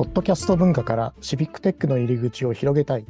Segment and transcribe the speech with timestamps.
[0.00, 3.04] ポッドキャスト文化からシビックテックの入り口を広げたい。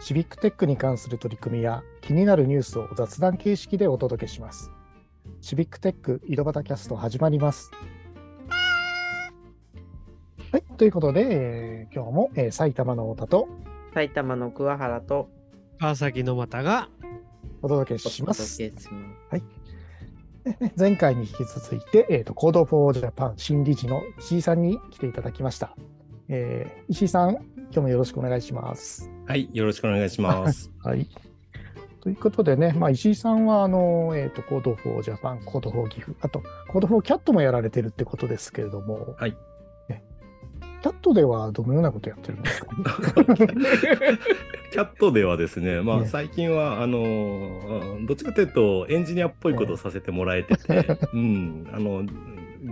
[0.00, 4.70] シビックテックに関する取り組みや気になるニュースを雑談形式でお届けします。
[5.42, 7.70] シビックテック井戸端キャスト始まります。
[10.50, 13.48] はい、ということで、えー今日も、えー埼玉の太田と
[13.92, 15.28] 埼玉の桑原と
[15.78, 16.88] 川崎の又が
[17.60, 18.56] お届けおします。
[18.56, 18.88] 届けし
[19.30, 20.62] ます。
[20.62, 25.76] ね前回に引き続いて、えーと、 Code for Japan 新理事の石井さんに来ていただきました。
[26.32, 29.10] えー石井さん、今日もよろしくお願いします。
[29.26, 30.70] はい、よろしくお願いします。
[30.82, 31.08] はい。
[32.00, 39.36] ということでね、まあ、石井さんは、あの、えっ、と、 Code for Japan、 Code for 岐阜、あと、 Code for Cat もやられてるってことですけれども、はい。
[39.88, 40.02] ね
[40.82, 42.74] キャットではどのようなことやってるんですか？
[44.72, 52.04] キャットではですね、まねあ、最近は、あのー、どっちかというと、エンジニアっぽいことをさせてもらえてて、 うん、あの、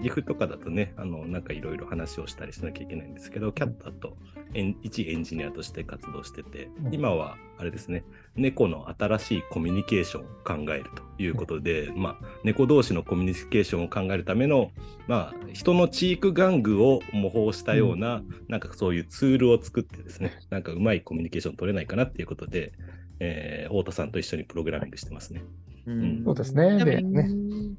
[0.03, 4.17] 岐阜とかだとね、あの、なんかいろいろ話をしたりしなきゃいけないんですけど、キャットだと、
[4.55, 6.95] エン一エンジニアとして活動しててう、ん。
[6.95, 8.05] 今は、あれですね、
[8.37, 10.27] 猫の新しいコミュニケーションを
[10.67, 10.85] 考える
[11.17, 14.71] ということで、まあ、猫同士のコミュニケーションを考えるための、
[15.07, 22.73] まあ、人の知育玩具を模倣したような、なんかそういうツールを作ってですね、なんかうまいコミュニケーション取れないかなっていうことで、
[23.21, 25.43] えー、太田さんと一緒にプログラミングしてますね。
[25.87, 26.23] うん。
[26.25, 26.85] そうですね。
[26.85, 27.29] で、うんね、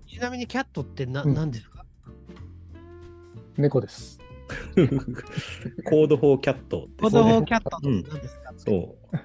[0.08, 1.34] ちなみにキャットってな、うん。
[1.34, 1.79] なんですか？
[3.60, 4.20] 猫です。
[5.86, 9.18] Code for Catって Code for Catってうん何ですか、そう。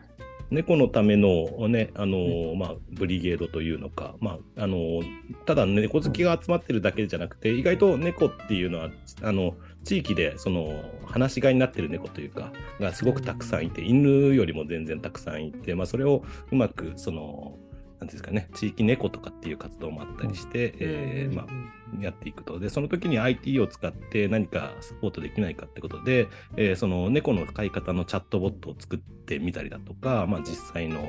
[0.50, 5.05] 猫のためのね、あのーまあ、ブリゲードというのか、まあ、あのー
[5.46, 8.90] ただ猫好きが集まってるだけじゃなくて、意外と猫っていうのは、
[9.22, 17.58] あの、地域で、その、放し飼いになってる猫というか、がすごくたくさんいて、犬よりも全然たくさんいて、まあ、それをうまく、その、
[18.06, 22.59] ですかね、地域猫とかっていう活動もあったりして、えーまあ、やっていくと。
[22.59, 31.08] で、その時に IT を使って何かサポートできないかってことで、えーその猫の飼い方のチャットボットを作ってみたりだとか、まあ、実際の、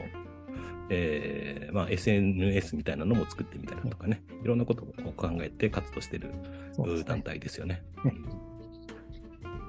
[0.89, 6.31] えーまあ、SNS みたいなのも作ってみたりだとかね、いろんなことを考えて活動してる
[7.05, 7.83] 団体ですよね。
[8.03, 8.44] うん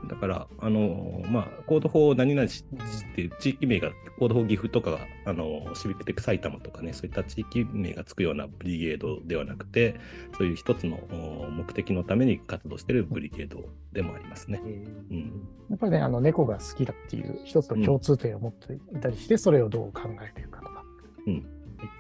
[0.09, 9.99] だから、あのまあ、コード法何々市っていう地域名が、Code for 岐阜とか、あのシビックテック埼玉とかね、そういった地域名がつくようなブリゲードではなくて、
[10.37, 14.61] そういう一つのお目的のために活動しているブリゲードでもありますね。
[15.11, 20.84] うん、やっぱりね、あの、猫が好きだっていう一つの共通点を持っていたりして、それをどう考えているかとか。
[21.27, 21.47] うん。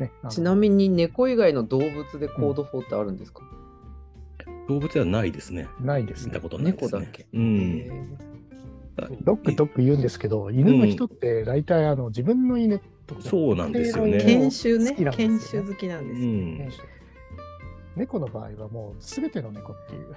[0.00, 3.42] ね、ちなみに猫以外の動物でコードフォーってあるんですか、
[4.68, 5.68] 動物ではないですね。
[5.80, 6.40] ないですね見た。
[6.40, 6.86] ことないです、ね。
[6.86, 8.18] 猫だっけうん。
[9.22, 16.70] ドッグドッグ言うんですけど、犬の人って大体あの自分の犬とかそうなんですよね犬種ね好きなんですよ研修好きなんですよ、ん。
[17.96, 20.16] 猫の場合はもう全ての猫っていう。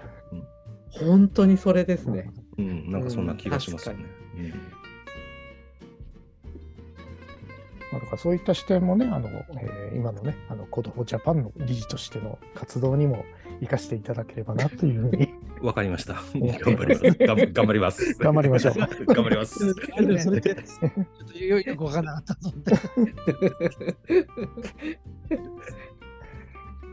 [0.92, 4.06] 本当にそれですね、うん、なんかそんな気がしますよね。
[8.10, 13.26] からそういった視点もね、あのえー今のね、あの Code for Japan の理事としての活動にも
[13.62, 16.16] 生かしていただければなというふうにうん わかりました。
[16.64, 17.24] 頑張ります。
[17.26, 18.14] 頑張ります。
[18.18, 18.74] 頑 張りましょう
[19.06, 19.74] 頑張ります。
[20.24, 22.74] それで、ちょっとよよくわからなかったぞって。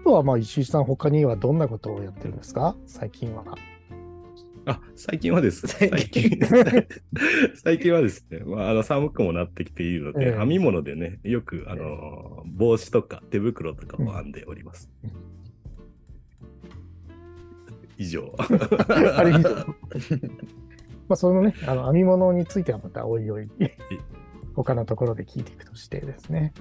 [0.01, 3.45] あとはまあ石井さん、他にはどんなことをやってるんですか最近は。
[4.67, 6.31] あ、最近はですね、 最最近、
[7.55, 10.39] 最近はですね、まあ、あの寒くもなってきているので、ええ。
[10.39, 14.91] 編み物でね、よく、あの、帽子とか手袋とかを編んでおります。
[15.05, 15.11] うん。
[17.97, 18.35] 以上。
[19.17, 19.43] あれ以上。
[21.09, 23.49] まあそのね、あの編み物についてはまたおいおい、
[24.55, 26.53] 他のところで聞いていくとしてですね。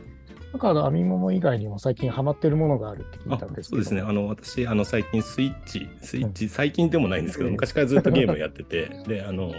[0.56, 3.84] なんかあの編み物以外にも最近ハマってるものがあるって聞いあたんですけど。
[3.84, 9.52] そうですね、あの私、あの最近スイッチ、スイッチ、う最近でもないんですけど、ええ昔からずっとゲームやってて、 で、あの、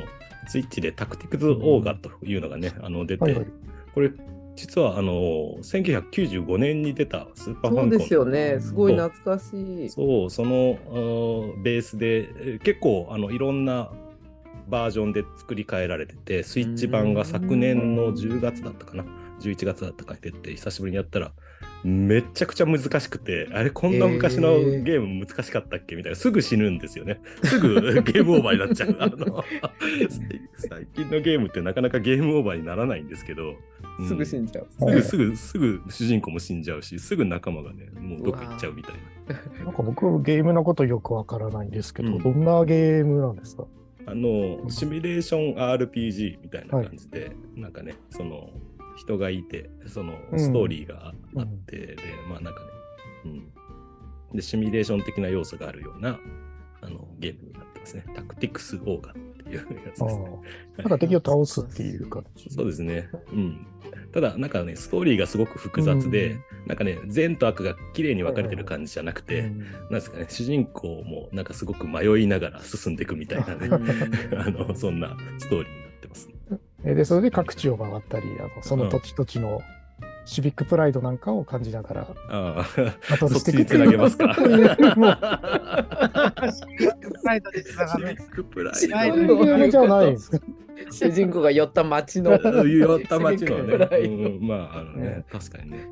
[0.48, 3.46] スイッチでタクティクスオーガというのがね、あの出て、はいはい。
[3.94, 4.10] これ、
[4.54, 5.12] 実はあの
[5.60, 7.90] 1995年に出たスーパーファミコン。
[7.90, 8.56] そうですよね。
[8.60, 9.90] すごい懐かしい。
[9.90, 10.78] そう、その
[11.62, 13.92] ベースで、えー結構あのいろんな
[14.68, 19.04] バージョンで作り変えられてて、スイッチ版が昨年の10月だったかな、
[19.40, 21.32] 11月だったかに出て、久しぶりにやったら、
[21.84, 27.20] めっちゃくちゃ難しくて、あれ、こんな昔のゲーム難しかったっけみたいな、すぐ死ぬんですよね。
[27.44, 28.96] すぐ ゲームオーバーになっちゃう。
[28.98, 29.44] あの
[30.56, 33.54] 最近のゲームってなかなかゲームオーバーにならないんですけど、
[33.98, 38.94] うんすぐ死んじゃう、すぐすぐすぐ主人公も死んじゃうし、すぐ仲間がね、もうどっか行っちゃうみたい
[39.28, 39.64] な。
[39.64, 43.64] なんか僕、ゲームのことよくわからないんですけど、うんどんなゲームなんですか？
[44.06, 48.50] あの、シミュレーション RPG みたいな感じで、なんかね、その、
[48.96, 51.96] 人がいて、そのうんストーリーがあって、で、
[52.28, 52.66] まあなんかね、
[53.24, 54.36] うん。
[54.36, 56.18] で、シミュレーション的な要素があるような、
[56.80, 58.04] あの、ゲームになってますね。
[58.14, 59.62] タクティクスオーガっていうや
[59.94, 60.30] つあですね。
[60.78, 62.50] あなんか敵を倒すっていう感じ。
[62.50, 63.08] そうですね。
[63.32, 63.66] うん。
[64.12, 73.68] ただ、なんかね、ストーリーがすごく複雑で、うんなんかね、善と悪が綺麗に分かれてる感じじゃなくて、うんなんですかね、主人公もなんかすごく迷いながら進んでいくみたいなね、
[74.36, 76.34] あの、そんなストーリーになってます、ね。
[76.84, 79.60] えで、それで各地を回ったり、あのその土地土地の
[80.26, 82.66] シビックプライドなんかを感じながらあ
[83.08, 84.34] あ、ルそっちにしていくつなげますか。
[84.34, 85.18] と いうもう
[87.22, 89.44] サイドでつながるシビックプライシビッド。
[89.70, 90.38] じゃないですか。
[90.90, 92.32] 主人公が寄った町の。
[92.32, 93.78] 寄った町のね、
[94.42, 95.86] まあ、あのねね、確かにね、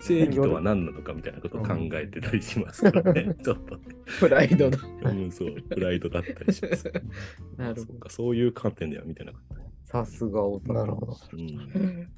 [0.00, 3.82] 正義とは何なのかみたいなことを考えてたりしますからね、ちょっとね。
[4.18, 4.78] プライドの。
[5.04, 6.90] うん、そう、プライドだったりします。
[7.58, 7.86] なるほど。
[7.86, 9.69] そうか、そういう観点では見てなかった。
[9.90, 11.16] さすがオタなるほど。
[11.32, 12.08] うん、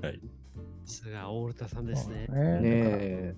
[0.02, 0.20] はい。
[0.84, 2.26] さすが大田さんですね。
[2.26, 3.34] ねねえ。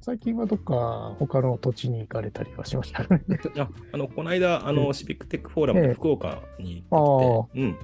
[0.00, 3.22] 最近はどっか他の土地に行かれたりはしましたね。
[3.58, 7.76] あ、あの、この間、あえの、シビックテックフォーラムええで福岡にあ行ってきて、うん。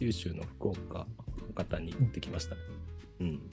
[0.00, 1.06] 九州の福岡
[1.46, 2.60] の方に行ってきましたね。
[3.20, 3.50] うん。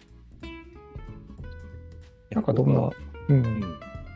[2.31, 2.94] なんかどんな、う
[3.30, 3.62] うんん、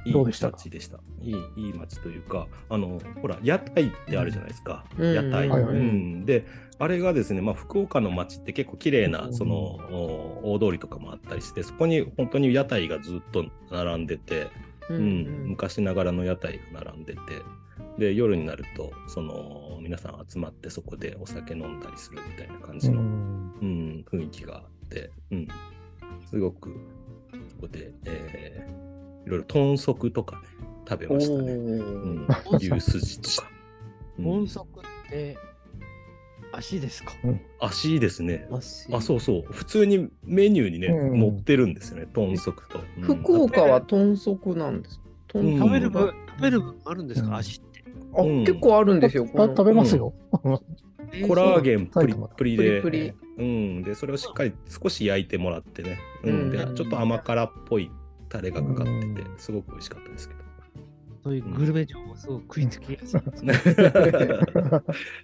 [0.06, 1.00] いい街でした。
[1.22, 4.86] いい、いい街というか、あの、ほら、屋台ってあるじゃないですか。
[4.98, 6.26] うん屋台、はいはいうん。
[6.26, 6.46] で、
[6.78, 14.50] あれがですね、まあ、福岡の街って結構綺麗な、その、お大通りとかもあったりして、そこに本当に屋台がずっと並んでて、
[14.90, 17.20] ううん昔ながらの屋台が並んでて、
[17.98, 23.06] で、夜になると、その、皆さん集まってそこでお酒飲んだりするみたいな感じうの、ん
[23.62, 25.48] うん、雰囲気があって、うん、
[26.30, 26.76] すごく、
[27.50, 28.95] そこで、えー
[29.26, 30.42] いろいろ豚足とかね、
[30.88, 31.52] 食べましたね。
[31.52, 31.76] う
[32.22, 32.28] ん。
[32.46, 33.50] お、牛すじとか。
[34.20, 34.28] うん。
[34.28, 35.38] 音速って
[36.52, 37.12] 足ですか？
[37.60, 38.48] 足ですね。
[38.50, 39.44] ーあ、そうそう。
[39.52, 41.20] 普通にメニューにね、うん。
[41.20, 42.80] 載ってるんですよね、豚足と。
[42.98, 43.04] うん。
[43.04, 45.02] 福岡は豚足なんです。
[45.28, 45.58] 豚うん。
[45.60, 47.36] 食べる分、食べる分あるんですか、うん。
[47.36, 47.84] 足って。
[48.14, 48.40] あ、うん。
[48.46, 49.28] 結構あるんですよ。
[49.36, 50.14] あ食べますよ。
[51.28, 53.14] コラーゲンプリプリで、プリ。
[53.38, 56.76] うん、で、それをしっかり少し焼いてもらってね、うん、でうん。
[56.76, 57.92] ちょっと甘辛っぽい
[58.30, 60.42] タレがかかっててう、すごく美味しかったですけど。
[61.24, 63.22] そういうグルメ情報すごく食いつきやすい。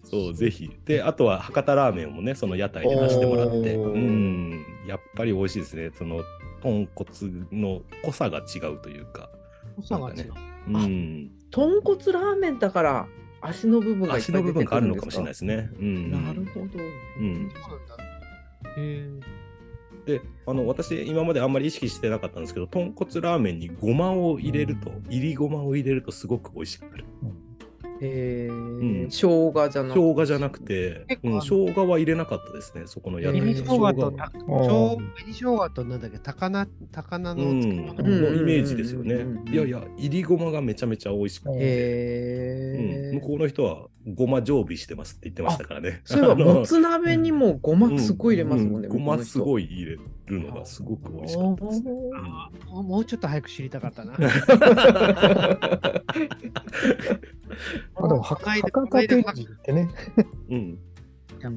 [0.04, 0.72] そう、ぜひ。
[0.84, 5.92] で、あとは博多ラーメンもね、その屋台で出してもらって、うん、やっぱり美味しいですね。
[5.94, 6.24] その
[6.62, 7.12] 豚骨
[7.52, 9.30] の濃さが違うというか、
[9.78, 10.34] 濃さが違う。
[10.70, 13.08] うん、豚骨ラーメンだから
[13.42, 15.70] 足の部分が足の部分があるのかもしれないですね。
[15.80, 16.66] うん、なるほど。
[16.66, 16.76] うん、そ
[17.76, 17.96] うなんだ。
[18.78, 19.10] へえ。
[20.06, 25.04] であの私今まであんまり意識してなかったんですけど豚骨ラーメンにごまを入れると、うん。
[25.10, 27.06] 入りごまを入れるとすごく美味しくなる
[28.02, 29.08] えーうん。
[29.10, 34.30] 生姜じゃなく生姜じゃなくて、うん、生姜は入れなかったですねそこの屋台えー紅生姜と、生
[34.68, 37.92] 姜紅生姜となんだっけ、高菜、高菜のうん、漬物。
[37.92, 43.16] うんのイメージですよね、いやいや入りごまがめちゃめちゃ美味しくて、へー。
[43.16, 46.02] うん向こうの人はごま常備してますって言ってましたからね。
[46.06, 48.88] そういえば、 もつ鍋にもごますごい入れますもんね。
[48.88, 51.82] うごますごい入れるのがすごく美味しかったです。
[51.84, 51.92] ね。
[52.72, 54.14] もうちょっと早く知りたかったな。
[58.12, 59.90] あでも、はこの間博多天神ってね、
[60.50, 60.80] うん、
[61.40, 61.50] た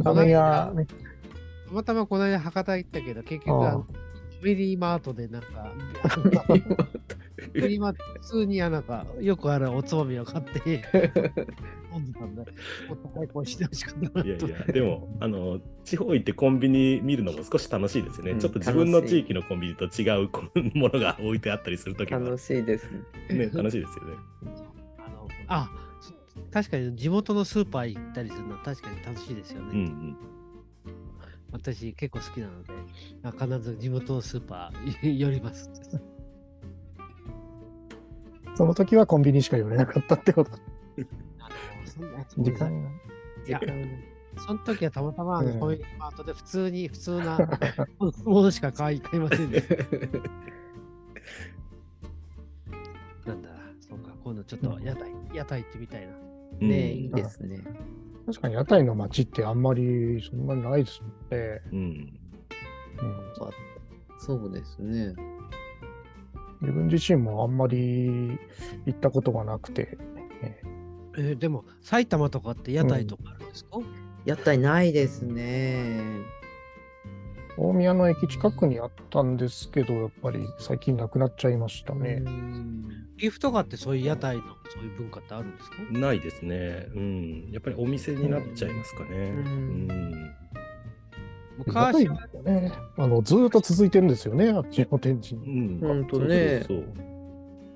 [1.70, 3.84] またまこの間博多行ったけど、結局ファ
[4.44, 5.72] ミリーマートでなんか、
[6.02, 6.52] ファ
[7.54, 10.82] ミリーマート普通にあなんか、よくあるおつまみを買って
[11.92, 12.44] 飲んでたんだ。
[12.88, 14.46] もっと早くしてほしかったないと。
[14.48, 18.32] やいや、でも、あの、地方行ってコンビニ見るのも少し楽しいですよね。
[18.32, 22.90] うんちょっと自分の地域のコンビニと違うこうものが置いてあったりするときは、楽しいです
[23.30, 23.38] ね。
[23.46, 24.16] ね、楽しいですよね。
[24.98, 25.93] あのあそ
[26.54, 29.70] 確かに地元のスーパー行ったりするのは確かに楽しいですよね。
[29.72, 30.16] うんうん。
[31.50, 32.72] 私結構好きなので、
[33.24, 35.68] あ必ず地元のスーパー寄ります。
[38.54, 40.52] その時はコンビニしか寄れなかったってこと。
[42.38, 42.90] 時間が。
[43.48, 43.60] いや
[44.46, 47.36] その時はたまたまあのうんファミリーマートで普通に普通な
[48.24, 49.74] ものしか買い買いませんでした。
[53.26, 53.48] なんだ、
[53.80, 56.23] そうか、今度ちょっと屋台、屋台行ってみたいな。
[56.60, 57.62] うんねいいですね。
[58.26, 61.62] 確かに屋台の街ってあんまりそんなにないですもんね。
[61.72, 61.78] うん。
[61.78, 62.14] うん
[64.18, 65.14] そうですね。
[66.62, 68.38] 自分自身もあんまり
[68.86, 69.98] 行ったことがなくて、
[70.42, 73.78] えーでも、埼玉とかって屋台とかあるんですか、
[74.24, 76.00] 屋台ないですね。
[77.56, 82.22] 大宮の駅近くにあったんですけど、やっぱり最近なくなっちゃいましたね。
[83.16, 85.76] 岐阜とかってそういう屋台のそういう文化ってあるんですか？
[85.90, 86.88] ないですね。
[86.94, 87.50] うん。
[87.52, 89.08] やっぱりお店になっちゃいますかね。
[89.10, 90.34] ううんん。
[91.66, 95.40] 昔はね、あのずーっと続いてるんですよね、あっちの天神。
[95.40, 95.78] うん。
[95.80, 96.66] ほんとね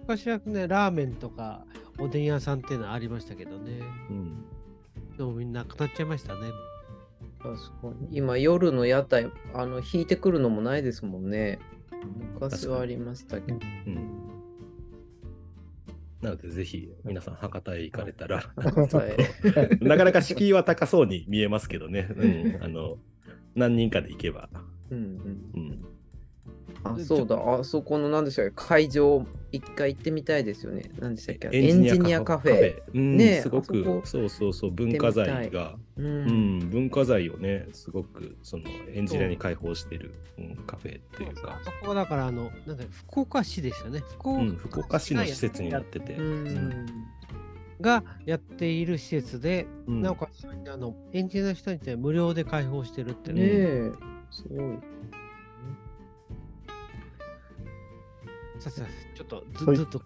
[0.02, 1.64] 昔はね、ラーメンとか
[1.98, 3.78] おでん屋さんっていうのはありましたけどね。
[4.08, 4.16] そう。
[4.16, 4.44] うん。
[5.16, 6.40] でもみんななくなっちゃいましたね。
[7.40, 7.62] 確か
[8.10, 8.16] に。
[8.16, 11.60] 今、夜の屋台、あの、引いてくるのもないですもんね。
[12.34, 13.58] 昔はありましたけど。
[13.86, 14.37] うん。
[16.22, 18.42] なので、ぜひ皆さん、博多へ行かれたら、
[19.80, 22.08] なかなか敷居は高そうに見えますけどね。
[22.16, 22.58] うん。
[22.62, 22.98] あの、
[23.54, 24.48] 何人かで行けば。
[24.90, 25.50] うんうん。
[25.54, 25.84] うん。
[26.82, 27.36] あ、そうだ。
[27.60, 28.52] あそこの何でしたっけ？
[28.56, 30.90] 会場、一回行ってみたいですよね。
[30.98, 31.48] 何でしたっけ？
[31.52, 32.82] エンジニアカフェ。。
[32.94, 36.02] うん、ねえすごくあそうそうそう、文化財が、う。
[36.02, 44.02] うんん、文化財をね、すごく、その、エンジニアに開放してる、うん、カフェっていうかあ、そこはだから、あの、なんだ福岡市ですよね。
[44.18, 46.16] 福岡,、うん、福岡市の施設になってて。
[47.80, 53.48] がやっている施設で、うんなおかつあのエンジニアの人に無料で開放してるってねね。
[53.50, 53.92] え。
[54.32, 54.78] すごい。
[59.14, 59.76] ちょっとずとい。
[59.76, 60.02] ずっと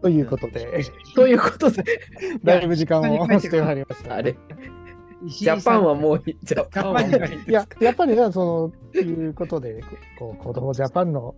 [0.00, 0.84] ということで、
[1.14, 2.00] ということで、
[2.42, 4.14] だいぶ時間をしてまいりました。
[4.14, 4.36] あれ、
[5.24, 7.10] ジジャパンはもういい、ジャパンはい
[7.52, 9.82] や、やっぱりね、その、いうことで、
[10.18, 11.34] こう、子供ジャパンの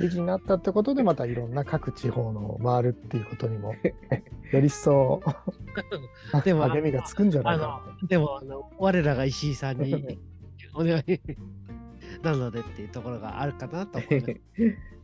[0.00, 3.74] 理事になったってことで、またいろんな各地方の回るっていうことにも、
[4.52, 5.22] より一層、
[6.44, 10.18] でも励みがつくんじゃなあいかのでもあの我らが石井さんに
[10.74, 11.20] お願い
[12.22, 14.95] なのでっていうところがあるかなと思います。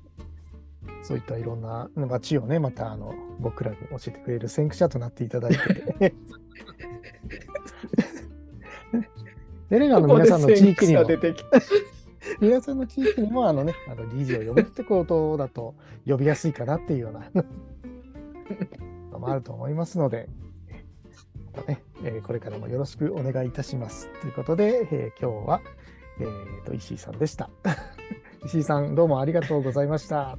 [1.02, 1.06] な。
[1.06, 6.14] そういったいろんな街をね、また、あの、僕らに教えてくれる先駆者となっていただいて、
[9.70, 11.04] デレガの皆さんの地域にも。
[12.40, 15.74] 皆さんの地域にも、あのね、あの理事を呼ぶってことだと
[16.06, 17.30] 呼びやすいかなっていうような
[19.10, 20.28] のもあると思いますので、
[21.66, 24.08] ねえーこれからもよろしくお願いいたします。
[24.20, 25.60] ということで、えー今日は、
[26.20, 27.50] えーと石井さんでした。
[28.44, 30.38] 石井さん、どうもありがとうございました。